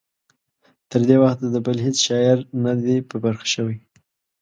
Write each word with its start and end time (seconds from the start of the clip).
تر 0.89 1.01
دې 1.09 1.17
وخته 1.23 1.45
د 1.49 1.55
بل 1.65 1.77
هیڅ 1.85 1.97
شاعر 2.07 2.37
نه 2.63 2.73
دی 2.83 2.95
په 3.09 3.15
برخه 3.25 3.45
شوی. 3.53 3.77